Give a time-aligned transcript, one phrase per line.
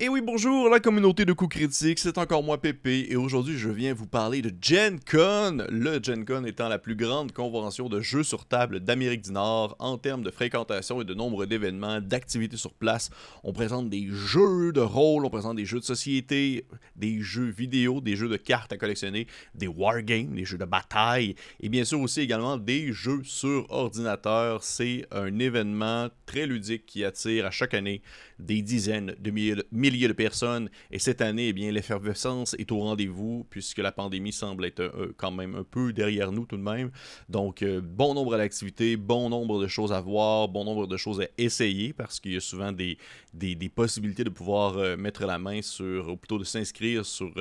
[0.00, 3.68] Et oui, bonjour la communauté de coups critiques, c'est encore moi Pépé et aujourd'hui je
[3.68, 8.00] viens vous parler de Gen Con, le Gen Con étant la plus grande convention de
[8.00, 12.56] jeux sur table d'Amérique du Nord en termes de fréquentation et de nombre d'événements, d'activités
[12.56, 13.10] sur place.
[13.42, 18.00] On présente des jeux de rôle, on présente des jeux de société, des jeux vidéo,
[18.00, 19.26] des jeux de cartes à collectionner,
[19.56, 24.62] des wargames, des jeux de bataille et bien sûr aussi également des jeux sur ordinateur.
[24.62, 28.00] C'est un événement très ludique qui attire à chaque année
[28.38, 29.66] des dizaines de milliers de,
[30.14, 30.70] personnes.
[30.90, 35.12] Et cette année, eh bien, l'effervescence est au rendez-vous puisque la pandémie semble être euh,
[35.16, 36.90] quand même un peu derrière nous tout de même.
[37.28, 41.20] Donc, euh, bon nombre d'activités, bon nombre de choses à voir, bon nombre de choses
[41.20, 42.98] à essayer parce qu'il y a souvent des,
[43.34, 47.32] des, possibilités de pouvoir euh, mettre la main sur, ou plutôt de s'inscrire sur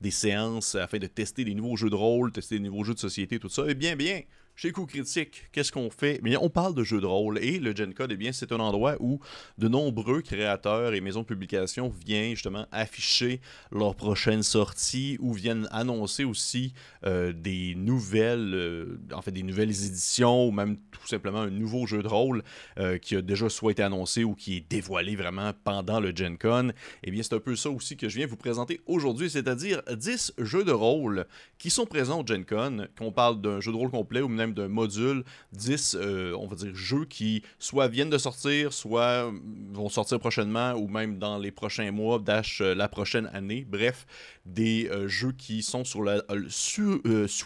[0.00, 2.98] des séances afin de tester des nouveaux jeux de rôle, tester des nouveaux jeux de
[2.98, 3.64] société, tout ça.
[3.68, 4.22] Et bien, bien,
[4.56, 6.20] chez Coup Critique, qu'est-ce qu'on fait?
[6.22, 8.60] Bien, On parle de jeux de rôle et le Gen Code, eh bien, c'est un
[8.60, 9.18] endroit où
[9.58, 13.40] de nombreux créateurs et maisons de publication viennent justement afficher
[13.72, 16.72] leurs prochaines sorties ou viennent annoncer aussi
[17.04, 22.08] euh, des nouvelles, euh, des nouvelles éditions ou même tout simplement un nouveau jeu de
[22.08, 22.44] rôle
[22.78, 26.38] euh, qui a déjà soit été annoncé ou qui est dévoilé vraiment pendant le Gen
[26.38, 26.70] Con.
[27.02, 30.34] Eh bien, c'est un peu ça aussi que je viens vous présenter aujourd'hui, c'est-à-dire 10
[30.38, 31.26] jeux de rôle
[31.58, 34.43] qui sont présents au Gen Con, qu'on parle d'un jeu de rôle complet ou même
[34.52, 39.32] d'un module, 10, euh, on va dire, jeux qui soit viennent de sortir, soit
[39.72, 43.64] vont sortir prochainement ou même dans les prochains mois, dash euh, la prochaine année.
[43.66, 44.06] Bref,
[44.44, 46.04] des euh, jeux qui sont sur
[46.48, 47.00] sous,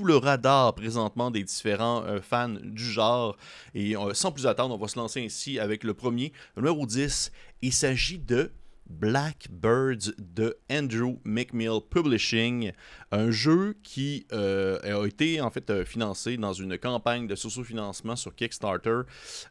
[0.04, 3.36] le radar présentement des différents fans du genre.
[3.74, 7.30] Et sans plus attendre, on va se lancer ainsi avec le premier, numéro 10.
[7.62, 8.50] Il s'agit de
[8.88, 12.72] Blackbirds de Andrew McMill Publishing,
[13.12, 18.16] un jeu qui euh, a été en fait euh, financé dans une campagne de socio-financement
[18.16, 19.00] sur Kickstarter.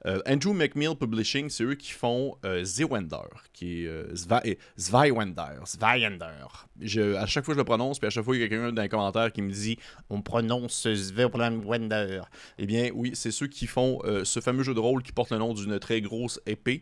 [0.05, 4.15] Euh, Andrew McMill Publishing, c'est eux qui font Zwender, qui est
[4.77, 7.17] Zweiwender, Zweiwender.
[7.17, 8.81] à chaque fois je le prononce, puis à chaque fois il y a quelqu'un dans
[8.81, 9.77] les commentaires qui me dit
[10.09, 12.21] on prononce Zweiwender.
[12.57, 15.37] Eh bien oui, c'est ceux qui font ce fameux jeu de rôle qui porte le
[15.37, 16.81] nom d'une très grosse épée,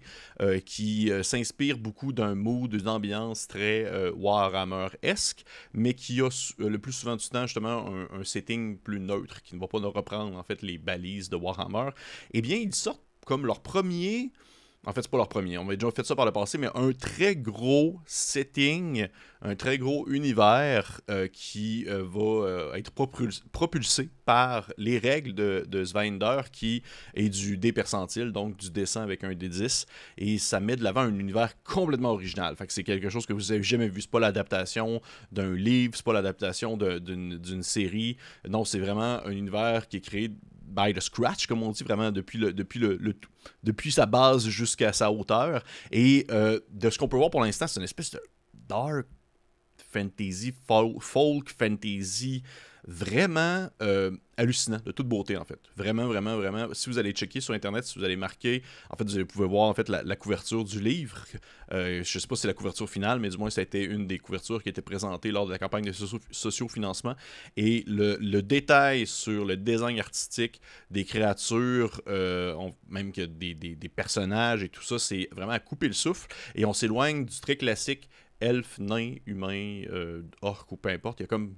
[0.66, 3.86] qui s'inspire beaucoup d'un mood, d'une ambiance très
[4.16, 6.30] Warhammer-esque, mais qui a
[6.60, 9.80] euh, le plus souvent du temps, justement, un, setting plus neutre qui ne va pas
[9.80, 11.90] nous reprendre, en fait, les balises de Warhammer,
[12.34, 14.32] eh bien, ils sortent comme leur premier.
[14.86, 15.58] En fait, c'est pas leur premier.
[15.58, 19.08] On a déjà fait ça par le passé, mais un très gros setting,
[19.42, 26.50] un très gros univers euh, qui euh, va être propulsé par les règles de, de
[26.52, 26.84] qui
[27.16, 29.86] est du D percentile, donc du dessin avec un D10.
[30.18, 32.56] Et ça met de l'avant un univers complètement original.
[32.56, 34.02] Fait que c'est quelque chose que vous avez jamais vu.
[34.02, 38.18] C'est pas l'adaptation d'un livre, c'est pas l'adaptation d'une série.
[38.48, 40.32] Non, c'est vraiment un univers qui est créé
[40.76, 43.00] by the scratch, comme on dit, vraiment depuis, le, depuis, le,
[43.64, 45.64] depuis sa base jusqu'à sa hauteur.
[45.92, 48.20] Et euh, de ce qu'on peut voir pour l'instant, c'est une espèce de
[48.68, 49.08] dark
[49.78, 50.54] fantasy,
[51.00, 52.44] folk fantasy
[52.88, 55.60] vraiment euh, hallucinant, de toute beauté en fait.
[55.76, 56.74] Vraiment, vraiment, vraiment.
[56.74, 59.70] Si vous allez checker sur Internet, si vous allez marquer, en fait, vous pouvez voir
[59.70, 61.26] en fait la, couverture du livre.
[61.72, 63.84] Euh, je sais pas si c'est la couverture finale, mais du moins, ça a été
[63.84, 65.94] une des couvertures qui a été présentée lors de la campagne de
[66.32, 67.16] socio-financement.
[67.58, 72.56] Et le, détail sur le design artistique des créatures, euh,
[72.88, 76.28] même que des, personnages et tout ça, c'est vraiment à couper le souffle.
[76.54, 78.10] Et on s'éloigne du très classique
[78.42, 79.84] elfe, nain, humain,
[80.42, 81.22] orc ou peu importe.
[81.22, 81.56] Il y a comme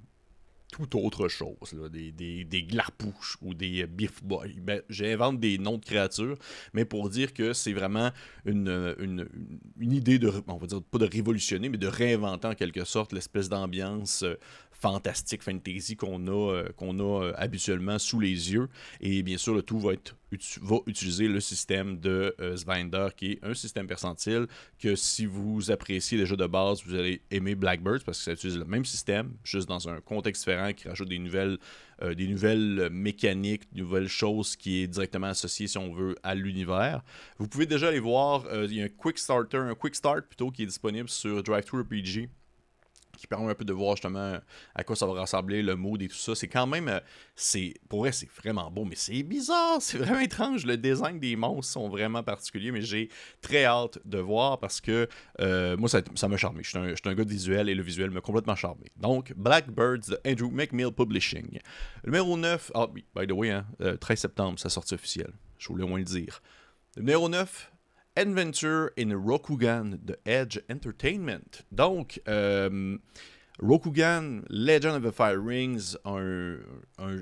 [0.86, 4.46] tout autre chose, des, des, des, glarpouches ou des beef boys.
[4.60, 6.36] Ben, J'invente des noms de créatures,
[6.72, 8.10] mais pour dire que c'est vraiment
[8.44, 12.84] une, une, idée de, on va dire, pas de révolutionner, mais de réinventer en quelque
[12.84, 14.34] sorte l'espèce d'ambiance euh,
[14.78, 18.68] fantastique, fantasy qu'on a, euh, qu'on a euh, habituellement sous les yeux.
[19.00, 20.14] Et bien sûr, le tout va, être,
[20.62, 24.46] va utiliser le système de euh, qui est un système percentile
[24.78, 28.58] que si vous appréciez jeux de base, vous allez aimer Blackbird parce que ça utilise
[28.58, 31.58] le même système, juste dans un contexte différent qui rajoute des nouvelles,
[32.02, 36.34] euh, des nouvelles mécaniques, des nouvelles choses qui est directement associées, si on veut, à
[36.34, 37.02] l'univers.
[37.38, 40.50] Vous pouvez déjà aller voir, il y a un Quick Starter, un Quick Start plutôt
[40.50, 41.84] qui est disponible sur DriveThru
[43.18, 44.38] qui permet un peu de voir justement
[44.74, 46.34] à quoi ça va ressembler, le mood et tout ça.
[46.34, 47.00] C'est quand même, euh,
[47.34, 50.64] c'est pour vrai, c'est vraiment beau, mais c'est bizarre, c'est vraiment étrange.
[50.64, 53.08] Le design des monstres sont vraiment particuliers, mais j'ai
[53.42, 55.08] très hâte de voir parce que
[55.40, 56.62] euh, moi, ça m'a charmé.
[56.62, 58.86] Je suis, un, un, gars de visuel et le visuel m'a complètement charmé.
[58.96, 61.58] Donc, Blackbirds de Andrew McMill Publishing.
[62.04, 65.32] Numéro 9, ah oui, by the way, 13 hein, euh, septembre, sa sortie officielle.
[65.58, 66.40] Je voulais au moins le dire.
[66.96, 67.72] numéro 9,
[68.18, 71.62] Adventure in Rokugan de Edge Entertainment.
[71.70, 72.98] Donc, euh,
[73.60, 76.58] Rokugan, Legend of the Fire Rings, un,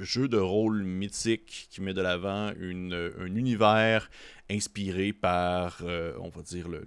[0.01, 4.09] jeu de rôle mythique qui met de l'avant un univers
[4.51, 6.83] inspiré par, on va dire, le,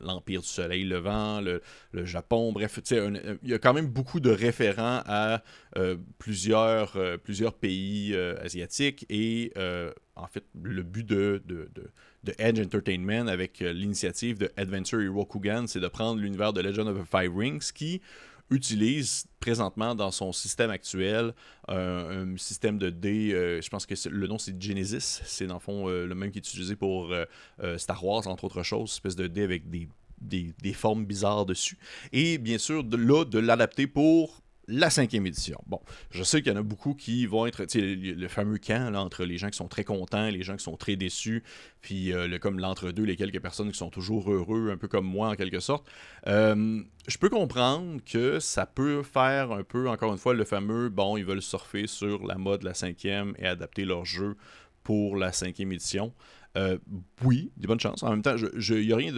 [0.00, 1.62] l'Empire du Soleil Levant, le,
[1.92, 5.42] le Japon, bref, il y a quand même beaucoup de référents à
[5.76, 9.52] euh, plusieurs, euh, plusieurs pays euh, asiatiques et
[10.16, 11.42] en fait, le but de,
[12.38, 16.98] Edge Entertainment avec l'initiative de Adventure Hero Kugan, c'est de prendre l'univers de Legend of
[16.98, 18.00] the Five Rings qui
[18.50, 21.32] utilise présentement dans son système actuel
[21.68, 23.30] un système de dés,
[23.62, 26.48] je pense que le nom c'est Genesis, c'est dans le fond le même qui est
[26.48, 27.14] utilisé pour
[27.76, 29.88] Star Wars, entre autres choses, espèce de dés avec des,
[30.20, 31.78] des, formes bizarres dessus.
[32.12, 35.60] Et bien sûr, de là, de l'adapter pour la cinquième édition.
[35.66, 35.80] Bon,
[36.10, 38.90] je sais qu'il y en a beaucoup qui vont être, tu sais, le, fameux camp
[38.90, 41.42] là, entre les gens qui sont très contents, les gens qui sont très déçus,
[41.80, 45.30] puis euh, comme l'entre-deux, les quelques personnes qui sont toujours heureux, un peu comme moi
[45.30, 45.86] en quelque sorte.
[46.26, 50.88] Euh, je peux comprendre que ça peut faire un peu, encore une fois, le fameux,
[50.88, 54.36] bon, ils veulent surfer sur la mode de la cinquième et adapter leur jeu
[54.84, 56.14] pour la cinquième édition.
[56.56, 56.78] Euh,
[57.22, 58.02] oui, des bonnes chances.
[58.02, 59.12] En même temps, je, je y rien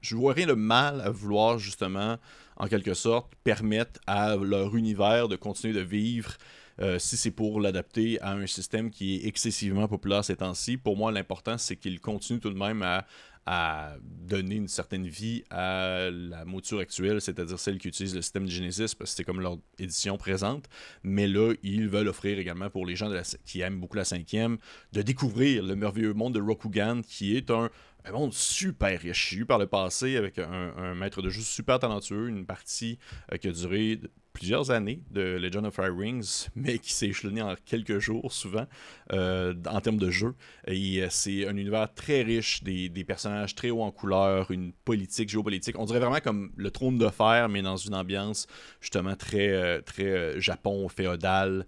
[0.00, 2.18] je vois rien de mal à vouloir justement,
[2.58, 6.36] en quelque sorte, permettre à leur univers de continuer de vivre
[6.80, 10.76] euh, si c'est pour l'adapter à un système qui est excessivement populaire ces temps-ci.
[10.76, 13.04] Pour moi, l'important, c'est qu'il continue tout de même à,
[13.46, 18.44] à donner une certaine vie à la mouture actuelle, c'est-à-dire celle qui utilise le système
[18.44, 20.66] de Genesis, parce que c'est comme leur édition présente.
[21.02, 23.10] Mais là, ils veulent offrir également pour les gens
[23.46, 24.58] qui aiment beaucoup la cinquième,
[24.92, 27.70] de découvrir le merveilleux monde de Rokugan, qui est un,
[28.08, 29.30] un monde super riche.
[29.30, 32.98] J'ai eu par le passé avec un, maître de jeu super talentueux, une partie
[33.32, 34.00] euh, qui a duré
[34.32, 38.66] plusieurs années de Legend of Fire Rings, mais qui s'est échelonné en quelques jours souvent
[39.12, 40.34] euh, en termes de jeu.
[40.66, 45.28] Et euh, c'est un univers très riche, des, personnages très hauts en couleur, une politique
[45.28, 45.78] géopolitique.
[45.78, 48.46] On dirait vraiment comme le trône de fer, mais dans une ambiance
[48.80, 51.66] justement très, très Japon féodal,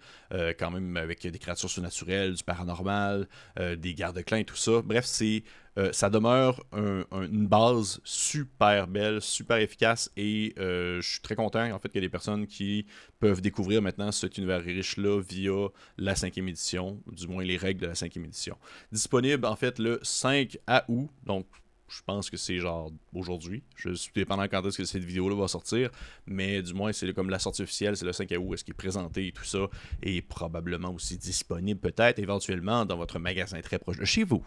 [0.58, 3.28] quand même avec des créatures surnaturelles, du paranormal,
[3.76, 4.82] des gardes-clans et tout ça.
[4.82, 5.42] Bref, c'est
[5.78, 11.70] euh, ça demeure une base super belle, super efficace et euh, je suis très content
[11.70, 12.86] en fait qu'il y ait des personnes qui
[13.20, 17.86] peuvent découvrir maintenant cet univers riche-là via la cinquième édition, du moins les règles de
[17.86, 18.56] la cinquième édition.
[18.90, 21.46] Disponible en fait le 5 août, donc
[21.90, 23.62] je pense que c'est genre aujourd'hui.
[23.76, 25.90] Je suis dépendant quand est-ce que cette vidéo-là va sortir,
[26.26, 28.74] mais du moins, c'est comme la sortie officielle, c'est le 5 août, est-ce qu'il est
[28.74, 29.68] présenté et tout ça,
[30.02, 34.44] et probablement aussi disponible peut-être éventuellement dans votre magasin très proche de chez vous.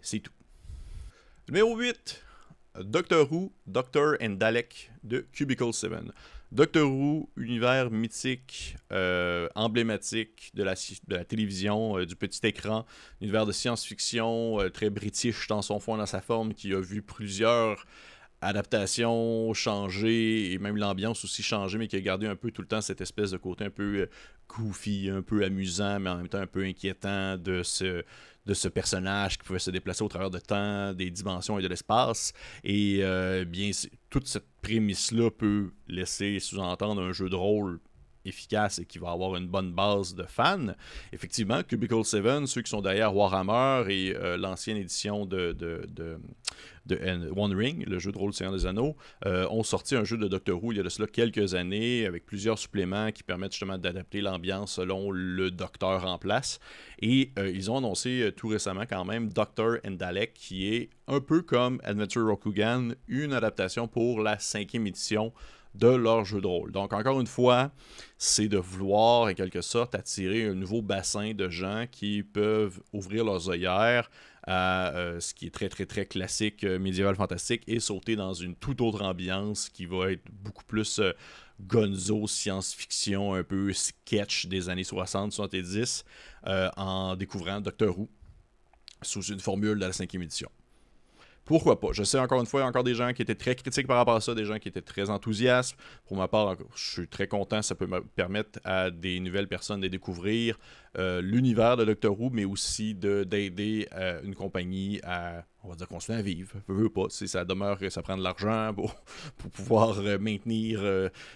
[0.00, 0.32] C'est tout.
[1.48, 2.24] Numéro 8.
[2.80, 5.92] Doctor Who, Doctor and Dalek de Cubicle 7.
[6.52, 10.74] Doctor Who, univers mythique, euh, emblématique de la,
[11.24, 12.84] télévision, euh, du petit écran,
[13.22, 17.00] univers de science-fiction euh, très british dans son fond, dans sa forme, qui a vu
[17.00, 17.86] plusieurs
[18.42, 22.68] adaptations changer et même l'ambiance aussi changer, mais qui a gardé un peu tout le
[22.68, 24.06] temps cette espèce de côté un peu
[24.46, 28.04] goofy, un peu amusant, mais en même temps un peu inquiétant de ce
[28.46, 31.68] de ce personnage qui pouvait se déplacer au travers de temps, des dimensions et de
[31.68, 32.32] l'espace.
[32.64, 33.70] Et euh, bien,
[34.10, 37.80] toute cette prémisse-là peut laisser sous-entendre un jeu de rôle
[38.24, 40.74] efficace et qui va avoir une bonne base de fans.
[41.12, 46.18] Effectivement, Cubicle 7, ceux qui sont derrière Warhammer et euh, l'ancienne édition de, de,
[47.36, 50.26] One Ring, le jeu de rôle Seigneur des Anneaux, euh, ont sorti un jeu de
[50.26, 53.78] Doctor Who il y a de cela quelques années avec plusieurs suppléments qui permettent justement
[53.78, 56.58] d'adapter l'ambiance selon le docteur en place.
[57.00, 61.20] Et euh, ils ont annoncé tout récemment quand même Doctor and Dalek qui est un
[61.20, 65.32] peu comme Adventure Rokugan, une adaptation pour la cinquième édition
[65.74, 66.72] de leur jeu de rôle.
[66.72, 67.72] Donc, encore une fois,
[68.18, 73.24] c'est de vouloir, en quelque sorte, attirer un nouveau bassin de gens qui peuvent ouvrir
[73.24, 74.10] leurs œillères
[74.44, 78.34] à euh, ce qui est très, très, très classique, euh, médiéval fantastique, et sauter dans
[78.34, 81.12] une toute autre ambiance qui va être beaucoup plus euh,
[81.60, 86.02] gonzo, science-fiction, un peu sketch des années 60-70,
[86.76, 88.08] en découvrant Doctor Who
[89.00, 90.50] sous une formule de la cinquième édition.
[91.44, 91.88] Pourquoi pas?
[91.92, 93.86] Je sais encore une fois, il y a encore des gens qui étaient très critiques
[93.86, 95.76] par rapport à ça, des gens qui étaient très enthousiastes.
[96.06, 97.62] Pour ma part, je suis très content.
[97.62, 100.58] Ça peut me permettre à des nouvelles personnes de découvrir
[100.98, 105.88] euh, l'univers de Doctor Who, mais aussi d'aider euh, une compagnie à, on va dire,
[105.88, 106.52] continuer à vivre.
[106.68, 107.06] Veux, pas.
[107.08, 108.94] Ça demeure que ça prend de l'argent pour,
[109.36, 110.80] pour, pouvoir euh, maintenir,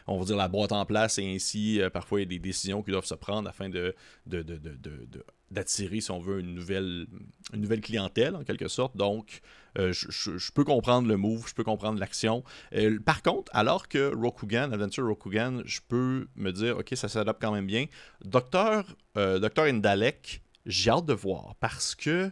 [0.06, 2.82] on va dire, la boîte en place et ainsi, parfois, il y a des décisions
[2.82, 3.94] qui doivent se prendre afin de,
[4.26, 7.06] de, de, de d'attirer, si on veut, une nouvelle,
[7.52, 8.96] une nouvelle clientèle, en quelque sorte.
[8.96, 9.40] Donc,
[9.78, 12.42] euh, je, peux comprendre le move, je peux comprendre l'action.
[12.74, 17.40] Euh, par contre, alors que Rokugan, Adventure Rokugan, je peux me dire, OK, ça s'adapte
[17.40, 17.86] quand même bien.
[18.24, 22.30] Docteur, euh, Docteur Indalek, j'ai hâte de voir parce que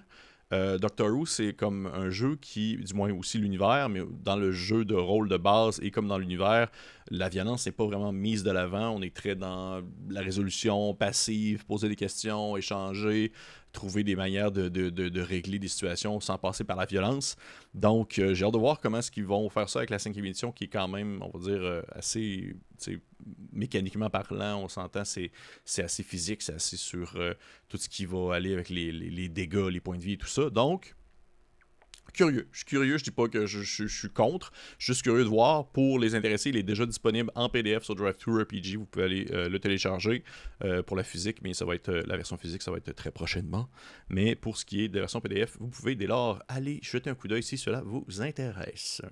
[0.78, 4.84] Doctor Who, c'est comme un jeu qui, du moins aussi l'univers, mais dans le jeu
[4.84, 6.68] de rôle de base et comme dans l'univers,
[7.10, 8.90] la violence n'est pas vraiment mise de l'avant.
[8.90, 13.32] On est très dans la résolution passive, poser des questions, échanger,
[13.72, 17.36] trouver des manières de, régler des situations sans passer par la violence.
[17.74, 20.24] Donc, euh, j'ai hâte de voir comment est-ce qu'ils vont faire ça avec la cinquième
[20.26, 22.56] édition, qui est quand même, on va dire, euh, assez
[23.52, 25.30] mécaniquement parlant, on s'entend, c'est,
[25.78, 27.18] assez physique, c'est assez sur
[27.68, 30.26] tout ce qui va aller avec les, les, dégâts, les points de vie et tout
[30.26, 30.50] ça.
[30.50, 30.94] Donc,
[32.14, 32.48] curieux.
[32.52, 34.52] Je suis curieux, je dis pas que je, suis contre.
[34.78, 35.66] Je suis juste curieux de voir.
[35.68, 38.44] Pour les intéressés, il est déjà disponible en PDF sur DriveThru
[38.78, 40.24] Vous pouvez aller euh, le télécharger
[40.62, 42.92] euh, pour la physique, mais ça va être euh, la version physique, ça va être
[42.92, 43.68] très prochainement.
[44.08, 47.10] Mais pour ce qui est de la version PDF, vous pouvez dès lors aller jeter
[47.10, 49.02] un coup d'œil si cela vous intéresse.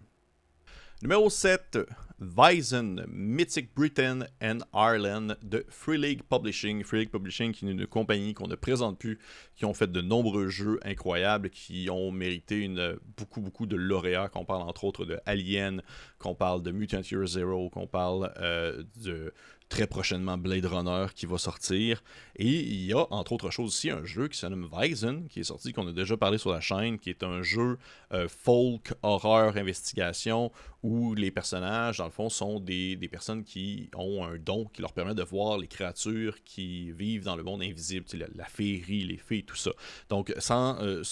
[1.02, 1.78] Numéro 7,
[2.20, 6.84] Vizen, Mythic Britain and Ireland de Free League Publishing.
[6.84, 9.18] Free League Publishing qui est une compagnie qu'on ne présente plus,
[9.56, 14.28] qui ont fait de nombreux jeux incroyables, qui ont mérité une, beaucoup, beaucoup de lauréats,
[14.28, 15.82] qu'on parle entre autres de Alien,
[16.20, 19.34] qu'on parle de Mutant Year Zero, qu'on parle euh, de
[19.72, 22.02] très prochainement Blade Runner qui va sortir.
[22.36, 25.44] Et il y a, entre autres choses, aussi un jeu qui s'appelle Vizen, qui est
[25.44, 27.78] sorti, qu'on a déjà parlé sur la chaîne, qui est un jeu
[28.12, 30.52] euh, folk, horreur, investigation,
[30.82, 34.92] où les personnages, dans le fond, sont des, personnes qui ont un don qui leur
[34.92, 39.16] permet de voir les créatures qui vivent dans le monde invisible, la, la féerie, les
[39.16, 39.70] fées, tout ça.
[40.10, 41.02] Donc, sans, euh,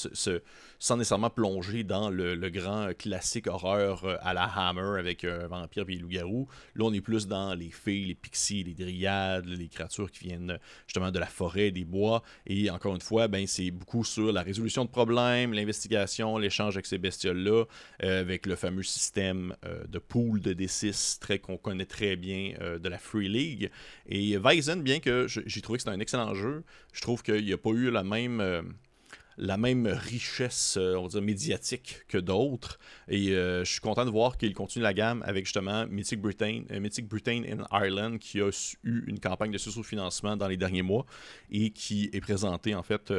[0.79, 5.85] sans nécessairement plonger dans le, grand classique horreur euh, à la Hammer avec un vampire
[5.89, 10.11] et loup-garou, là, on est plus dans les fées, les pixies, les dryades, les créatures
[10.11, 12.23] qui viennent justement de la forêt, des bois.
[12.47, 16.87] Et encore une fois, ben, c'est beaucoup sur la résolution de problèmes, l'investigation, l'échange avec
[16.87, 17.65] ces bestioles-là,
[18.03, 22.79] euh, avec le fameux système euh, de pool de D6 qu'on connaît très bien euh,
[22.79, 23.71] de la Free League.
[24.07, 27.53] Et Weizen, bien que j'ai trouvé que c'était un excellent jeu, je trouve qu'il n'y
[27.53, 28.41] a pas eu la même
[29.41, 32.79] la même richesse, euh, on va dire, médiatique que d'autres.
[33.09, 36.65] Et euh, je suis content de voir qu'il continue la gamme avec justement Mythic Britain,
[36.71, 38.51] euh, Mythic Britain in Ireland, qui a
[38.85, 41.07] eu une campagne de sous-financement dans les derniers mois
[41.51, 43.13] et qui est présentée en fait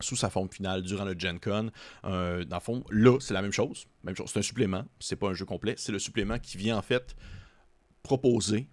[0.00, 1.70] sous sa forme finale durant le Gen Con.
[2.02, 3.86] dans le fond, là, c'est la même chose.
[4.02, 4.30] Même chose.
[4.32, 4.84] C'est un supplément.
[5.00, 5.74] C'est pas un jeu complet.
[5.78, 7.16] C'est le supplément qui vient en fait
[8.02, 8.68] proposer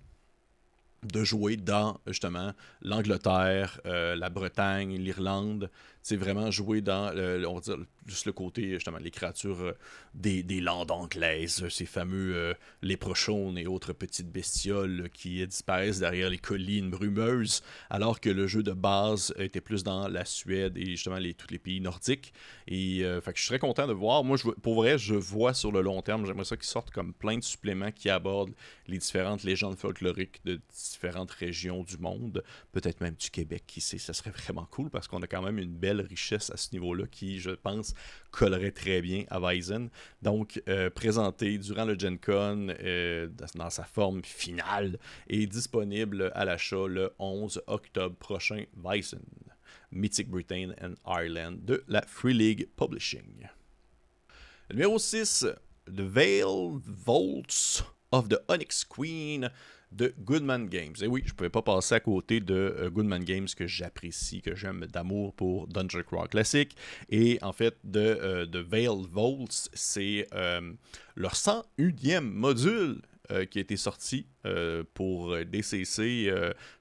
[1.04, 5.70] de jouer dans justement l'Angleterre, la Bretagne, l'Irlande,
[6.02, 7.12] c'est vraiment jouer dans,
[7.46, 7.78] on va dire,
[8.08, 9.78] juste le côté, justement, les créatures euh,
[10.14, 16.30] des, des, landes anglaises, ces fameux euh, léprochons et autres petites bestioles qui disparaissent derrière
[16.30, 20.86] les collines brumeuses, alors que le jeu de base était plus dans la Suède et
[20.86, 22.34] justement les, tous les pays nordiques.
[22.68, 24.24] Et euh, fait que je très content de voir.
[24.24, 27.38] Moi, pour vrai, je vois sur le long terme, j'aimerais ça qu'ils sortent comme plein
[27.38, 28.54] de suppléments qui abordent
[28.88, 33.98] les différentes légendes folkloriques de différentes régions du monde, peut-être même du Québec, qui sait,
[33.98, 37.06] ça serait vraiment cool parce qu'on a quand même une belle richesse à ce niveau-là
[37.08, 37.94] qui, je pense,
[38.32, 39.90] collerait très bien à Weizen.
[40.22, 46.46] Donc, euh, présenté durant le Gen Con euh, dans sa forme finale est disponible à
[46.46, 48.64] l'achat le 11 octobre prochain.
[48.78, 49.26] Weizen,
[49.92, 53.48] Mythic Britain and Ireland de la Free League Publishing.
[54.72, 55.48] Numéro 6,
[55.86, 59.50] The Veil Vaults of the Onyx Queen
[59.92, 60.96] de Goodman Games.
[61.02, 64.42] Et oui, je ne pouvais pas passer à côté de euh, Goodman Games que j'apprécie,
[64.42, 66.76] que j'aime d'amour pour Dungeon Crawl Classic.
[67.10, 70.74] Et en fait, de, euh, de Veil Volts, c'est euh,
[71.16, 73.02] leur 101e module
[73.50, 74.28] qui a été sorti
[74.94, 76.32] pour DCC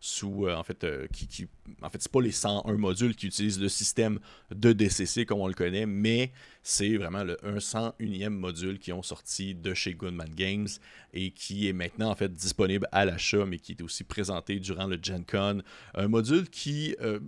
[0.01, 1.49] sous en fait qui, qui,
[1.83, 4.19] en fait c'est pas les 101 modules qui utilisent le système
[4.55, 9.55] de DCC comme on le connaît mais c'est vraiment le 101e module qui ont sorti
[9.55, 10.69] de chez Goodman Games
[11.13, 14.87] et qui est maintenant en fait disponible à l'achat, mais qui est aussi présenté durant
[14.87, 15.63] le Gen Con.
[15.95, 17.19] Un module qui, euh,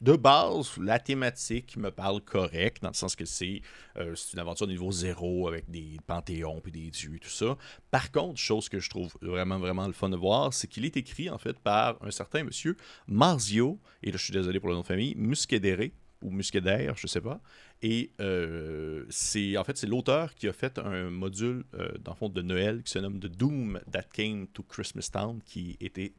[0.00, 3.62] de base, la thématique me parle correct, dans le sens que c'est
[3.96, 7.56] euh, une aventure niveau zéro avec des panthéons et des dieux et tout ça.
[7.90, 10.96] Par contre, chose que je trouve vraiment, vraiment le fun de voir, c'est qu'il est
[10.96, 14.74] écrit en fait par un certain monsieur Marzio, et là je suis désolé pour le
[14.74, 15.90] nom de famille, Musquedere,
[16.22, 17.40] ou Muskedaire, je sais pas.
[17.82, 22.16] Et euh, c'est en fait c'est l'auteur qui a fait un module euh, dans le
[22.16, 26.12] fond de Noël qui se nomme The Doom That Came to Christmas Town, qui était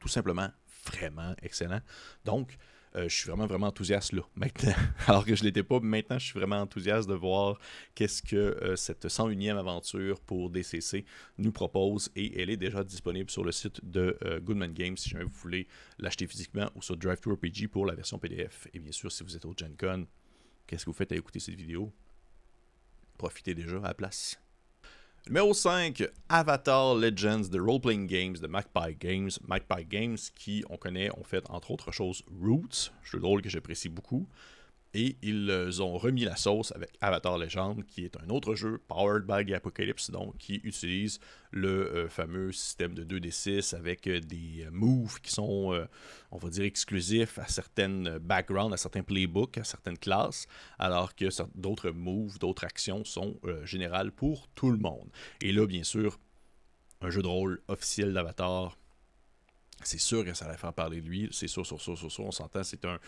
[0.00, 0.48] tout simplement
[0.86, 1.80] vraiment excellent.
[2.24, 2.56] Donc
[2.96, 4.74] euh, je suis vraiment, vraiment enthousiaste là, maintenant.
[5.06, 7.58] Alors que je ne l'étais pas, maintenant, je suis vraiment enthousiaste de voir
[7.94, 11.04] qu'est-ce que euh, cette 101e aventure pour DCC
[11.38, 12.10] nous propose.
[12.16, 15.30] Et elle est déjà disponible sur le site de euh, Goodman Games si jamais vous
[15.30, 15.66] voulez
[15.98, 17.20] l'acheter physiquement ou sur Drive
[17.70, 18.68] pour la version PDF.
[18.74, 20.06] Et bien sûr, si vous êtes au Gen Con,
[20.66, 21.92] qu'est-ce que vous faites à écouter cette vidéo?
[23.16, 24.41] Profitez déjà à la place.
[25.28, 29.30] Numéro 5, Avatar Legends de Role Playing Games de Magpie Games.
[29.46, 33.88] Magpie Games qui, on connaît, ont fait entre autres choses Roots, jeu de que j'apprécie
[33.88, 34.26] beaucoup.
[34.94, 39.24] Et ils ont remis la sauce avec Avatar Legend, qui est un autre jeu powered
[39.24, 41.18] by the Apocalypse, donc qui utilise
[41.50, 45.86] le euh, fameux système de 2d6 avec euh, des moves qui sont, euh,
[46.30, 50.46] on va dire, exclusifs à certaines backgrounds, à certains playbooks, à certaines classes,
[50.78, 55.08] alors que d'autres moves, d'autres actions sont générales pour tout le monde.
[55.40, 56.18] Et là, bien sûr,
[57.00, 58.76] un jeu de rôle officiel d'Avatar
[59.84, 61.28] c'est sûr que ça allait faire parler de lui.
[61.32, 62.24] C'est sûr, sûr, sûr, sûr, sûr.
[62.24, 63.00] On s'entend, c'est un,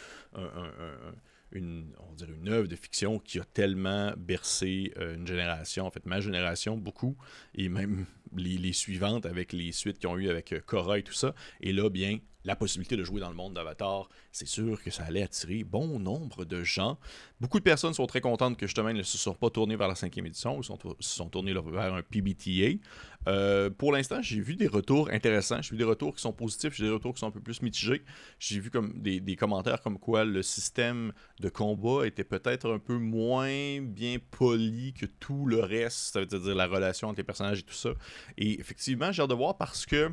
[1.54, 6.20] une, on œuvre de fiction qui a tellement bercé euh, une génération, en fait ma
[6.20, 7.16] génération beaucoup,
[7.54, 8.06] et même
[8.36, 11.34] les, suivantes avec les suites qu'ils ont eu avec Korra et tout ça.
[11.60, 15.04] Et là, bien, la possibilité de jouer dans le monde d'Avatar, c'est sûr que ça
[15.04, 16.98] allait attirer bon nombre de gens.
[17.40, 19.88] Beaucoup de personnes sont très contentes que justement ils ne se sont pas tournés vers
[19.88, 22.78] la cinquième édition, sont, se sont tournés vers un PBTA.
[23.26, 26.74] Euh, pour l'instant, j'ai vu des retours intéressants, j'ai vu des retours qui sont positifs,
[26.74, 28.02] j'ai des retours qui sont un peu plus mitigés.
[28.38, 32.98] J'ai vu comme des, commentaires comme quoi le système de combat était peut-être un peu
[32.98, 37.60] moins bien poli que tout le reste, ça veut dire la relation entre les personnages
[37.60, 37.90] et tout ça.
[38.36, 40.10] Et effectivement, j'ai hâte de voir parce que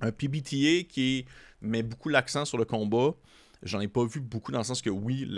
[0.00, 1.24] un PBTA qui
[1.60, 3.14] met beaucoup l'accent sur le combat.
[3.62, 5.28] J'en ai pas vu beaucoup dans le sens que oui,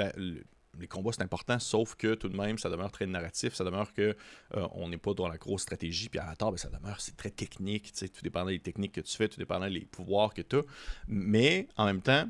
[0.79, 3.93] les combats c'est important, sauf que tout de même ça demeure très narratif, ça demeure
[3.93, 4.17] que
[4.55, 7.17] euh, on n'est pas dans la grosse stratégie, puis à tard, ben, ça demeure c'est
[7.17, 10.57] très technique, tout dépendant des techniques que tu fais, tout dépendant des pouvoirs que tu
[10.57, 10.62] as.
[11.09, 12.29] Mais en même temps,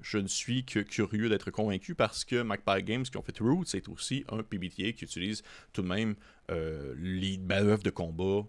[0.00, 3.64] je ne suis que curieux d'être convaincu parce que Magpie Games qui ont fait Roots,
[3.66, 5.42] c'est aussi un PBTA qui utilise
[5.72, 6.14] tout de même
[6.50, 8.46] euh, les manœuvres de combat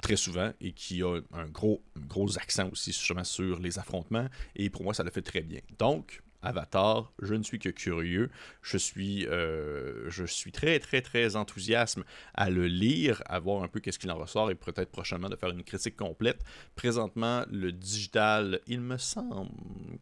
[0.00, 4.28] très souvent et qui a un gros, gros accent aussi justement sur les affrontements.
[4.54, 5.60] Et pour moi, ça le fait très bien.
[5.78, 8.30] Donc, Avatar, je ne suis que curieux.
[8.62, 11.98] Je suis, euh, je suis très, très, très enthousiaste
[12.34, 15.36] à le lire, à voir un peu qu'est-ce qu'il en ressort et peut-être prochainement de
[15.36, 16.42] faire une critique complète.
[16.76, 19.50] Présentement, le digital, il me semble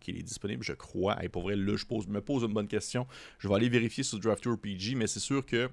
[0.00, 1.22] qu'il est disponible, je crois.
[1.24, 3.06] Et pour vrai, là, je me pose une bonne question.
[3.38, 5.70] Je vais aller vérifier sur Draft PG, mais c'est sûr que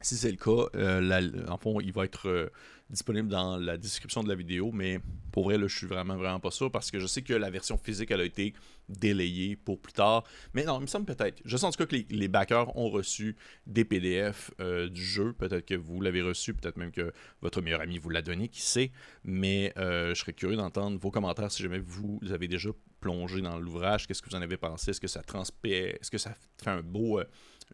[0.00, 2.48] si c'est le cas, euh, en fond, il va être euh,
[2.90, 5.00] disponible dans la description de la vidéo, mais
[5.32, 7.50] pour vrai, là, je suis vraiment, vraiment pas sûr parce que je sais que la
[7.50, 8.54] version physique, a été
[8.88, 10.24] délayée pour plus tard.
[10.54, 11.40] Mais non, il me semble peut-être.
[11.44, 15.32] Je sais en tout cas que les, backers ont reçu des PDF euh, du jeu.
[15.32, 18.62] Peut-être que vous l'avez reçu, peut-être même que votre meilleur ami vous l'a donné, qui
[18.62, 18.90] sait.
[19.24, 24.06] Mais je serais curieux d'entendre vos commentaires si jamais vous avez déjà plongé dans l'ouvrage.
[24.06, 24.90] Qu'est-ce que vous en avez pensé?
[24.90, 27.20] Est-ce que ça transpire Est-ce que ça fait un beau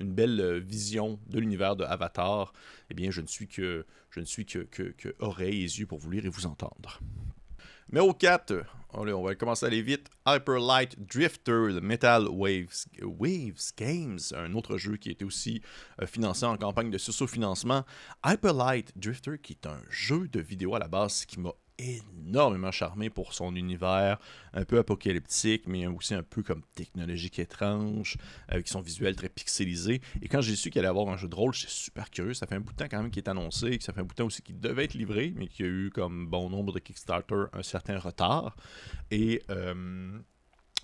[0.01, 2.53] une belle euh, vision de l'univers de Avatar,
[2.91, 5.99] eh bien, je ne suis que, je ne suis que, que, oreilles et yeux pour
[5.99, 7.01] vous lire et vous entendre.
[7.91, 10.09] Numéro 4, allez, on va commencer à aller vite.
[10.27, 15.63] Hyper Light Drifter Metal Waves, Waves Games, un autre jeu qui était aussi
[16.01, 17.85] euh, financé en campagne de socio-financement.
[18.25, 22.71] Hyper Light Drifter, qui est un jeu de vidéo à la base qui m'a énormément
[22.71, 24.19] charmé pour son univers
[24.53, 28.17] un peu apocalyptique, mais aussi un peu comme technologique étrange,
[28.49, 30.01] avec son visuel très pixelisé.
[30.23, 32.35] Et quand j'ai su qu'il allait avoir un jeu de rôle, j'étais super curieux.
[32.35, 34.05] Ça fait un bout de temps quand même qu'il est annoncé, que ça fait un
[34.05, 36.51] bout de temps aussi qu'il devait être livré, mais qu'il y a eu comme bon
[36.51, 38.57] nombre de Kickstarter un certain retard.
[39.11, 40.19] Et euh,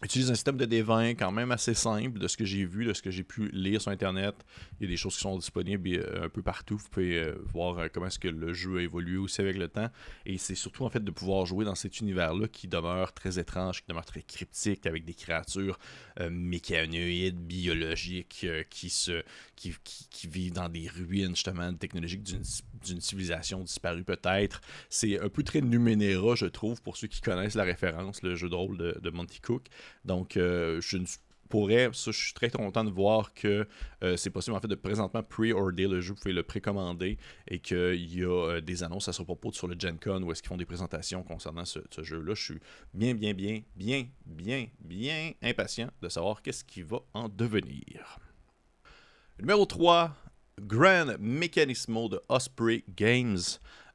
[0.02, 2.94] utilise un système de D20 quand même assez simple de ce que j'ai vu, de
[2.94, 4.34] ce que j'ai pu lire sur Internet.
[4.78, 6.78] Il y a des choses qui sont disponibles euh, un peu partout.
[6.78, 9.68] Vous pouvez euh, voir euh, comment est-ce que le jeu a évolué aussi avec le
[9.68, 9.90] temps.
[10.24, 13.82] Et c'est surtout en fait de pouvoir jouer dans cet univers-là qui demeure très étrange,
[13.82, 15.78] qui demeure très cryptique, avec des créatures
[16.30, 19.22] mécanoïdes, biologiques, qui, se,
[19.56, 19.74] qui,
[20.10, 24.60] qui, vivent dans des ruines justement technologiques d'une civilisation disparue peut-être.
[24.88, 28.48] C'est un peu très Numenera, je trouve, pour ceux qui connaissent la référence, le jeu
[28.48, 29.66] de rôle de Monty Cook.
[30.04, 31.04] Donc, euh, je ne
[31.50, 33.66] pourrais, ça, je suis très content de voir que
[34.02, 37.58] euh, c'est possible en fait de présentement pre-order le jeu, vous pouvez le précommander et
[37.58, 40.42] qu'il y a euh, des annonces à ce propos sur le Gen Con où est-ce
[40.42, 42.34] qu'ils font des présentations concernant ce, jeu-là.
[42.34, 42.60] Je suis
[42.94, 48.18] bien, bien, bien, bien, bien, bien impatient de savoir qu'est-ce qui va en devenir.
[49.38, 50.14] Numéro 3,
[50.60, 53.38] Grand Mechanismo de Osprey Games.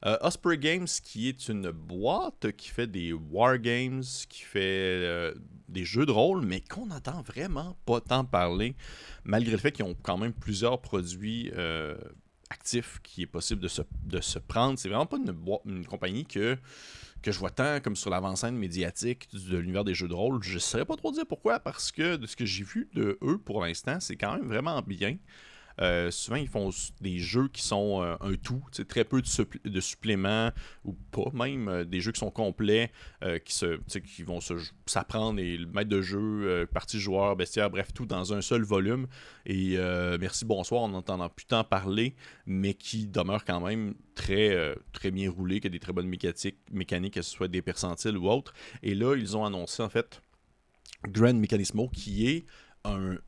[0.04, 5.34] Euh, Osprey Games, qui est une boîte qui fait des wargames, qui fait euh,
[5.68, 8.74] des jeux de rôle, mais qu'on n'entend vraiment pas tant parler,
[9.24, 11.96] malgré le fait qu'ils ont quand même plusieurs produits euh,
[12.50, 14.78] actifs qui est possible de se, de se prendre.
[14.78, 16.58] C'est vraiment pas une, une compagnie que,
[17.22, 20.42] que je vois tant comme sur l'avant-scène médiatique de l'univers des jeux de rôle.
[20.42, 23.18] Je ne saurais pas trop dire pourquoi, parce que de ce que j'ai vu de
[23.22, 25.16] eux pour l'instant, c'est quand même vraiment bien.
[25.80, 30.50] Euh, souvent, ils font des jeux qui sont euh, un tout, très peu de, suppléments,
[30.84, 32.90] ou pas même, euh, des jeux qui sont complets,
[33.44, 34.38] qui, se, qui vont
[34.86, 39.06] s'apprendre et le maître de jeu, partie joueur, bestiaire, bref, tout dans un seul volume.
[39.44, 39.76] Et
[40.20, 42.14] merci, bonsoir, on n'entend plus tant parler,
[42.46, 46.58] mais qui demeure quand même très, très bien roulé, qui a des très bonnes mécaniques,
[46.72, 48.52] mécaniques, que ce soit des percentiles ou autres.
[48.82, 50.20] Et là, ils ont annoncé en fait
[51.08, 52.46] Grand Mechanismo, qui est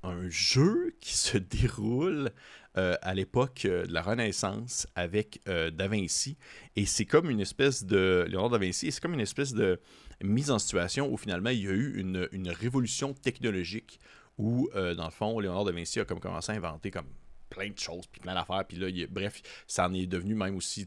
[0.03, 2.31] un, jeu qui se déroule
[2.77, 6.37] euh, à l'époque euh, de la Renaissance avec euh, Da Vinci.
[6.77, 8.25] Et c'est comme une espèce de.
[8.29, 9.81] Léonard da Vinci, c'est comme une espèce de
[10.23, 14.01] mise en situation où finalement il y a eu une, révolution technologique
[14.37, 17.09] où, dans le fond, Léonard da Vinci a comme commencé à inventer comme
[17.51, 18.65] plein de choses, puis plein d'affaires.
[18.67, 20.87] Puis là, bref, ça en est devenu même aussi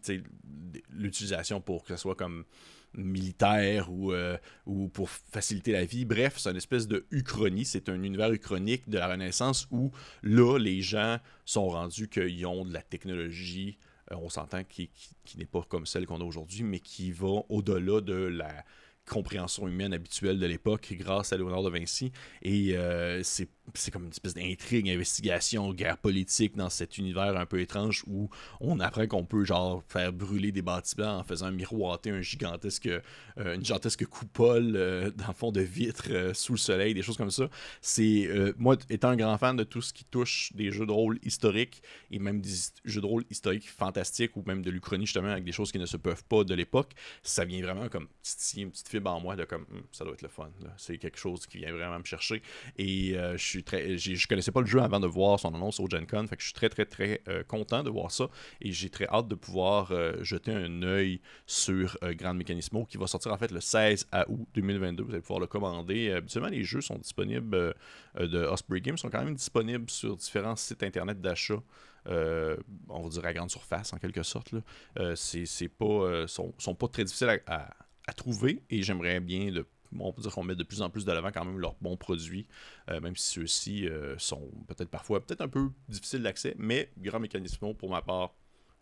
[0.90, 2.46] l'utilisation pour que ce soit comme
[2.94, 6.06] militaire ou, euh, ou pour faciliter la vie.
[6.06, 7.66] Bref, c'est une espèce de uchronie.
[7.66, 9.92] C'est un univers uchronique de la Renaissance où
[10.24, 13.78] là, les gens sont rendus qu'ils ont de la technologie,
[14.12, 14.90] euh, on s'entend, qui,
[15.24, 18.66] qui n'est pas comme celle qu'on a aujourd'hui, mais qui va au-delà de la
[19.10, 22.12] compréhension humaine habituelle de l'époque grâce à Léonard de Vinci.
[22.42, 27.46] Et euh, c'est c'est comme une espèce d'intrigue, investigation, guerre politique dans cet univers un
[27.46, 28.30] peu étrange où
[28.60, 33.56] on apprend qu'on peut genre faire brûler des bâtiments en faisant miroiter un gigantesque, euh,
[33.56, 37.18] une gigantesque coupole euh, dans le fond de vitres euh, sous le soleil, des choses
[37.18, 37.50] comme ça.
[37.82, 41.20] C'est moi étant un grand fan de tout ce qui touche des jeux de rôle
[41.24, 41.82] historiques
[42.12, 42.52] et même des
[42.86, 45.86] jeux de rôle historiques fantastiques ou même de l'Uchronie justement avec des choses qui ne
[45.86, 46.92] se peuvent pas de l'époque,
[47.24, 48.08] ça vient vraiment comme
[48.56, 50.50] une petite fibre en moi de comme hum, ça doit être le fun.
[50.78, 52.42] C'est quelque chose qui vient vraiment me chercher
[52.78, 53.98] et je suis très.
[53.98, 56.26] Je connaissais pas le jeu avant de voir son annonce au Gen Con.
[56.28, 58.30] Fait que je suis très, très, très euh, content de voir ça.
[58.62, 62.98] Et j'ai très hâte de pouvoir euh, jeter un œil sur euh, Grand Mechanismo qui
[62.98, 65.04] va sortir en fait le 16 août 2022.
[65.04, 66.12] Vous allez pouvoir le commander.
[66.12, 67.74] habituellement, les jeux sont disponibles
[68.20, 71.62] de Osprey Games sont quand même disponibles sur différents sites internet d'achat.
[72.06, 74.52] on va dire à grande surface en quelque sorte.
[74.52, 75.16] Là.
[75.16, 77.70] c'est, pas, sont, sont, pas très difficiles à,
[78.08, 79.66] à trouver et j'aimerais bien de
[80.00, 81.98] on peut dire qu'on met de plus en plus de l'avant quand même leurs bons
[81.98, 82.48] produits,
[82.90, 87.20] euh, même si ceux-ci euh, sont peut-être parfois peut-être un peu difficiles d'accès, mais grand
[87.20, 88.34] mécanisme pour ma part,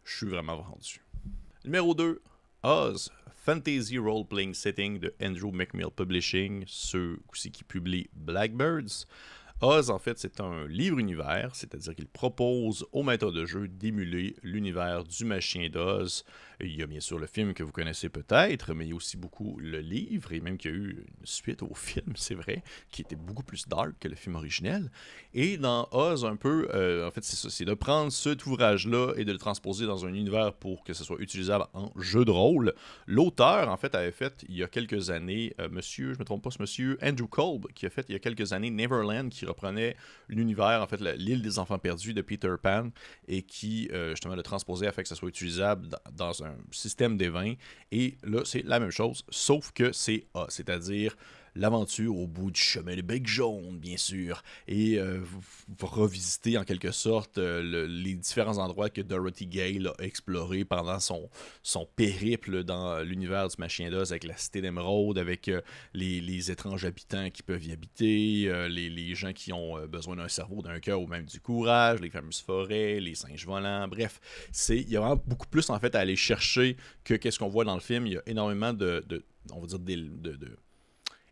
[0.04, 1.02] je suis vraiment vendu.
[1.66, 2.22] Numéro 2,
[2.64, 9.06] Oz, Fantasy Role Playing Setting de Andrew McMill Publishing, ceux aussi qui publient Blackbirds.
[9.62, 15.04] Oz, en fait, c'est un livre-univers, c'est-à-dire qu'il propose aux maîtres de jeu d'émuler l'univers
[15.04, 16.24] du machin d'Oz,
[16.62, 18.96] il y a bien sûr le film que vous connaissez peut-être, mais il y a
[18.96, 22.36] aussi beaucoup le livre, et même qu'il y a eu une suite au film, c'est
[22.36, 24.92] vrai, qui était beaucoup plus dark que le film originel.
[25.34, 29.14] Et dans Oz, un peu, euh, en fait, c'est ça, c'est de prendre cet ouvrage-là
[29.16, 32.32] et de le transposer dans un univers pour que ce soit utilisable en jeu de
[32.32, 32.74] rôle.
[33.08, 36.44] L'auteur, en fait, avait fait il y a quelques années, euh, monsieur, je me trompe
[36.44, 39.46] pas, ce monsieur Andrew Kolb, qui a fait il y a quelques années Neverland, qui
[39.50, 39.96] reprenait
[40.28, 42.90] l'univers, en fait, l'île des enfants perdus de Peter Pan,
[43.28, 47.30] et qui, euh, justement, le transposait afin que ça soit utilisable dans un système des
[47.30, 47.54] vins.
[47.92, 51.16] Et là, c'est la même chose, sauf que c'est A, c'est-à-dire
[51.60, 55.42] l'aventure au bout du chemin de bec jaune, bien sûr, et euh, vous,
[55.82, 61.30] revisiter en quelque sorte euh, les différents endroits que Dorothy Gale a explorés pendant son,
[61.62, 65.62] son périple dans l'univers du Machin d'Oz avec la cité d'émeraude, avec euh,
[65.94, 70.28] les, les, étranges habitants qui peuvent y habiter, les, les, gens qui ont besoin d'un
[70.30, 74.20] cerveau, d'un cœur ou même du courage, les fameuses forêts, les singes volants, bref,
[74.70, 77.66] il y a vraiment beaucoup plus en fait à aller chercher que qu'est-ce qu'on voit
[77.66, 78.08] dans le film.
[78.08, 79.04] Il y a énormément de,
[79.52, 80.58] on va dire, de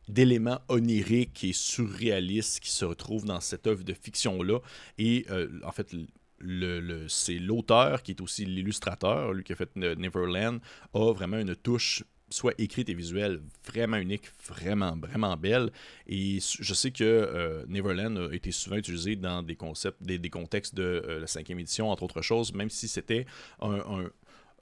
[0.07, 4.59] d'éléments oniriques et surréalistes qui se retrouvent dans cette œuvre de fiction-là.
[4.97, 5.93] Et euh, en fait,
[6.39, 10.59] le, c'est l'auteur qui est aussi l'illustrateur, lui qui a fait Neverland,
[10.93, 15.71] a vraiment une touche soit écrite et visuelle vraiment unique, vraiment, vraiment belle.
[16.07, 20.75] Et je sais que euh, Neverland a été souvent utilisé dans des concepts, des, contextes
[20.75, 23.25] de euh, la cinquième édition, entre autres choses, même si c'était
[23.61, 24.09] un un,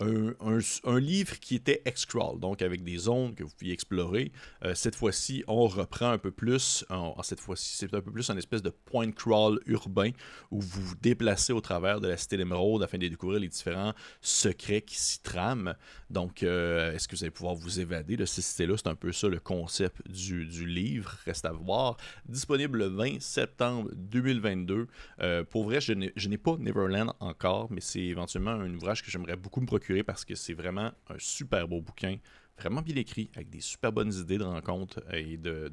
[0.02, 4.32] livre qui était X-Crawl, donc avec des zones que vous pouviez explorer.
[4.64, 8.30] Euh, cette fois-ci, on reprend un peu plus, en, cette fois-ci, c'est un peu plus
[8.30, 10.12] un espèce de point crawl urbain
[10.52, 13.94] où vous vous déplacez au travers de la cité d'émeraude afin de découvrir les différents
[14.22, 15.76] secrets qui s'y trament.
[16.10, 18.76] Donc, euh, est-ce que vous allez pouvoir vous évader de cette cité-là?
[18.78, 21.96] C'est un peu ça le concept du, livre, reste à voir.
[22.28, 24.88] Disponible le 20 septembre 2022.
[25.22, 29.38] Euh, pour vrai, je n'ai pas Neverland encore, mais c'est éventuellement un ouvrage que j'aimerais
[29.38, 32.18] beaucoup me procurer parce que c'est vraiment un super beau bouquin,
[32.58, 35.72] vraiment bien écrit, avec des super bonnes idées de rencontres et de,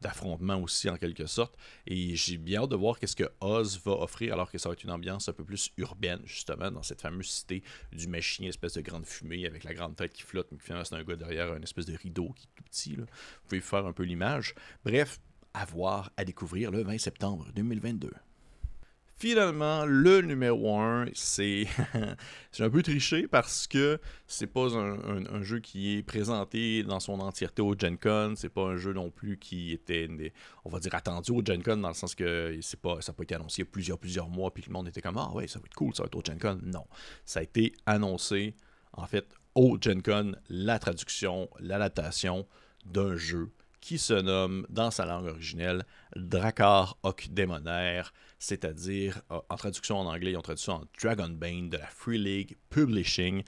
[0.00, 1.56] d'affrontements aussi en quelque sorte.
[1.86, 4.74] Et j'ai bien hâte de voir qu'est-ce que Oz va offrir alors que ça va
[4.74, 8.74] être une ambiance un peu plus urbaine justement dans cette fameuse cité du machin, espèce
[8.74, 11.52] de grande fumée avec la grande tête qui flotte, mais finalement c'est un gars derrière
[11.52, 12.96] un espèce de rideau qui est tout petit.
[12.96, 13.06] Vous
[13.46, 14.54] pouvez faire un peu l'image.
[14.84, 15.20] Bref,
[15.54, 18.10] à voir, à découvrir le 20 septembre 2022.
[19.20, 21.66] Finalement, le numéro 1, c'est
[22.60, 27.60] un peu triché parce que c'est pas un, jeu qui est présenté dans son entièreté
[27.60, 28.34] au Gen Con.
[28.36, 30.08] C'est pas un jeu non plus qui était,
[30.64, 33.24] on va dire, attendu au Gen Con dans le sens que pas, ça n'a pas
[33.24, 35.48] été annoncé il y a plusieurs, plusieurs mois puis le monde était comme Ah ouais,
[35.48, 36.60] ça va être cool, ça va être au Gen Con.
[36.62, 36.86] Non.
[37.24, 38.54] Ça a été annoncé,
[38.92, 39.26] en fait,
[39.56, 42.46] au Gen Con, la traduction, l'adaptation
[42.86, 45.86] d'un jeu qui se nomme, dans sa langue originelle,
[46.16, 46.98] Drakkar
[47.30, 52.18] Démonaire, c'est-à-dire, en traduction en anglais, ils ont traduit ça en Dragonbane de la Free
[52.18, 53.44] League Publishing.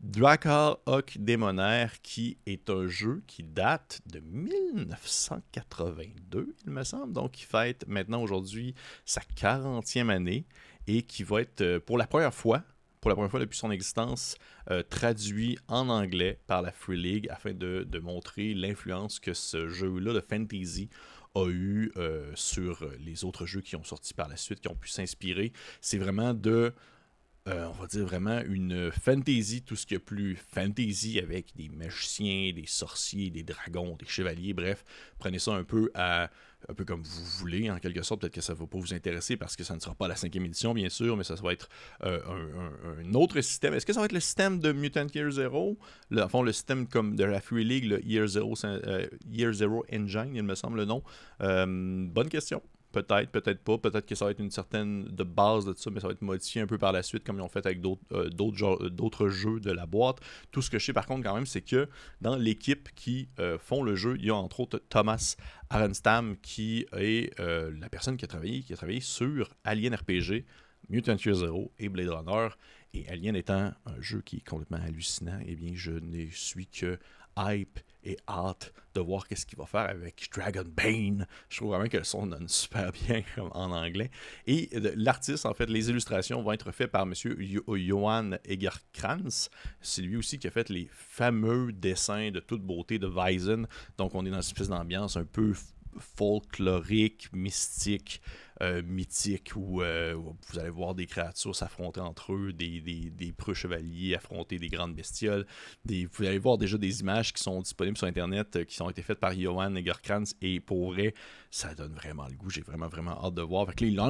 [0.00, 7.30] Drakkar Ok Démonaire, qui est un jeu qui date de 1982, il me semble, donc
[7.32, 10.44] qui fête maintenant aujourd'hui sa 40e année
[10.88, 12.64] et qui va être euh, pour la première fois
[13.02, 14.36] pour la première fois depuis son existence,
[14.70, 20.12] euh, traduit en anglais par la Free League afin de, montrer l'influence que ce jeu-là
[20.12, 20.88] de fantasy
[21.34, 24.76] a eu euh, sur les autres jeux qui ont sorti par la suite, qui ont
[24.76, 25.52] pu s'inspirer.
[25.80, 26.72] C'est vraiment de
[27.48, 31.68] euh, on va dire vraiment une fantasy, tout ce qui est plus fantasy avec des
[31.70, 34.84] magiciens, des sorciers, des dragons, des chevaliers, bref,
[35.18, 36.30] prenez ça un peu à
[36.68, 38.20] un peu comme vous voulez, en quelque sorte.
[38.20, 40.16] Peut-être que ça ne va pas vous intéresser parce que ça ne sera pas la
[40.16, 41.68] cinquième édition, bien sûr, mais ça, va être
[42.04, 42.20] euh,
[43.04, 43.74] un, autre système.
[43.74, 45.78] Est-ce que ça va être le système de Mutant Year Zero?
[46.10, 49.84] Le, fond, le système comme de la Free League, le Year Zero, euh, Year Zero
[49.92, 51.02] Engine, il me semble le nom
[51.40, 52.62] Bonne question.
[52.92, 53.78] Peut-être, peut-être pas.
[53.78, 56.22] Peut-être que ça va être une certaine de base de ça, mais ça va être
[56.22, 59.60] modifié un peu par la suite, comme ils ont fait avec d'autres, euh, euh, jeux
[59.60, 60.18] de la boîte.
[60.50, 61.88] Tout ce que je sais par contre quand même, c'est que
[62.20, 65.36] dans l'équipe qui euh, font le jeu, il y a entre autres Thomas
[65.70, 70.44] Arenstam, qui est la personne qui a travaillé, qui a travaillé sur Alien RPG,
[70.90, 72.48] Mutant Year Zero et Blade Runner.
[72.92, 76.98] Et Alien étant un jeu qui est complètement hallucinant, eh bien je ne suis que
[77.38, 81.26] hype et hâte de voir qu'est-ce qu'il va faire avec Dragon Bane.
[81.48, 84.10] Je trouve vraiment que le son donne super bien en anglais.
[84.46, 87.14] Et l'artiste, en fait, les illustrations vont être faites par M.
[87.14, 89.50] Johan Egerkrantz.
[89.80, 93.66] C'est lui aussi qui a fait les fameux dessins de toute beauté de Weizen.
[93.98, 95.54] Donc on est dans une espèce d'ambiance un peu
[95.98, 98.20] folklorique, mystique,
[98.60, 104.14] euh, mythique euh, où vous allez voir des créatures s'affronter entre eux, des, preux chevaliers
[104.14, 105.46] affronter des grandes bestioles.
[105.84, 109.02] Vous allez voir déjà des images qui sont disponibles sur Internet euh, qui ont été
[109.02, 111.14] faites par Johan Egerkrantz et pour vrai,
[111.50, 112.50] ça donne vraiment le goût.
[112.50, 113.66] J'ai vraiment, vraiment hâte de voir.
[113.66, 114.06] Fait que là,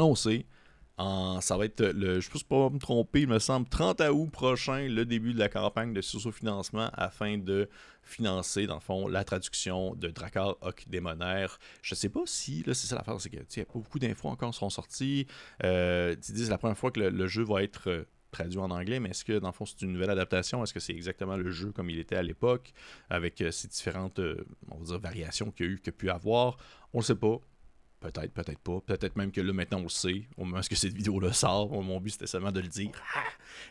[0.98, 4.88] ça va être le, je ne pas me tromper, il me semble, 30 août prochain,
[4.88, 7.68] le début de la campagne de sous-financement afin de
[8.02, 11.58] financer, dans le fond, la traduction de Drakkar Hoc Démonaire.
[11.82, 13.98] Je ne sais pas si, là, c'est ça l'affaire, c'est que, y a pas beaucoup
[13.98, 15.26] d'infos encore sont sorties.
[15.64, 18.70] Euh, tu dis, c'est la première fois que le, jeu va être euh, traduit en
[18.70, 20.62] anglais, mais est-ce que dans le fond c'est une nouvelle adaptation?
[20.62, 22.72] Est-ce que c'est exactement le jeu comme il était à l'époque,
[23.08, 24.20] avec euh, ces différentes
[24.70, 26.56] on va dire, variations qu'il y a eu, qu'il a pu avoir?
[26.92, 27.40] On ne sait pas.
[28.02, 28.80] Peut-être, peut-être pas.
[28.80, 30.26] Peut-être même que là, maintenant, on le sait.
[30.36, 32.90] Au moment où cette vidéo-là sort, mon but, c'était seulement de le dire.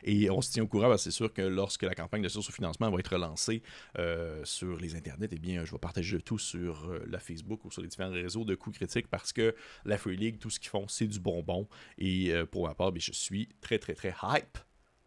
[0.04, 2.30] Et on se tient au courant, parce que c'est sûr que lorsque la campagne de
[2.30, 3.62] source au financement va être lancée
[4.00, 7.72] euh, sur les internets, eh bien, je vais partager tout sur euh, la Facebook ou
[7.72, 10.70] sur les différents réseaux de coups critiques, parce que la Free League, tout ce qu'ils
[10.70, 11.68] font, c'est du bonbon.
[11.98, 14.58] Et euh, pour ma part, je suis très, très, très hype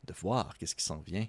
[0.07, 1.27] de voir qu'est-ce qui s'en vient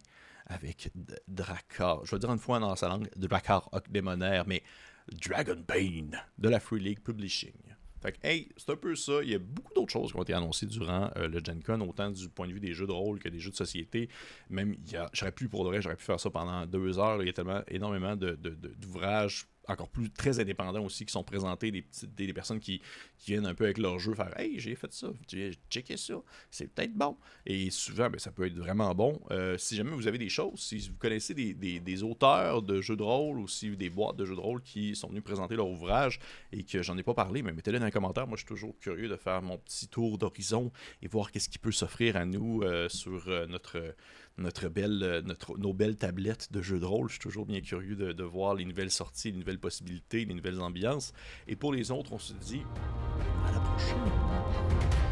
[0.47, 0.91] avec
[1.29, 2.05] Drakkar.
[2.05, 4.63] Je vais dire une fois dans sa langue, Drakkar Démonaire, mais
[5.11, 7.74] Dragon Bane de la Free League Publishing.
[8.05, 9.23] Fait hey, c'est un peu ça.
[9.23, 11.79] Il y a beaucoup d'autres choses qui ont été annoncées durant euh, le Gen Con,
[11.81, 14.09] autant du point de vue des jeux de rôle que des jeux de société.
[14.49, 14.75] Même,
[15.13, 17.21] j'aurais pu, pour le j'aurais pu faire ça pendant deux heures.
[17.21, 21.85] Il y a tellement, énormément d'ouvrages encore plus très indépendants aussi qui sont présentés, des,
[22.15, 22.81] des, personnes qui,
[23.25, 26.15] viennent un peu avec leur jeu faire Hey, j'ai fait ça, j'ai checké ça,
[26.51, 27.17] c'est peut-être bon.
[27.45, 29.19] Et souvent, ben, ça peut être vraiment bon.
[29.31, 32.95] Euh, si jamais vous avez des choses, si vous connaissez des, des, auteurs de jeux
[32.95, 35.67] de rôle ou si des boîtes de jeux de rôle qui sont venus présenter leur
[35.67, 36.19] ouvrage
[36.51, 38.27] et que j'en ai pas parlé, mais mettez-le dans les commentaires.
[38.27, 41.57] Moi, je suis toujours curieux de faire mon petit tour d'horizon et voir qu'est-ce qui
[41.57, 43.95] peut s'offrir à nous euh, sur euh, notre
[44.37, 47.07] notre belle, euh, notre, nos belles tablettes de jeux de rôle.
[47.07, 50.33] Je suis toujours bien curieux de, de, voir les nouvelles sorties, les nouvelles possibilités, les
[50.33, 51.13] nouvelles ambiances.
[51.47, 52.61] Et pour les autres, on se dit
[53.47, 55.04] à la prochaine.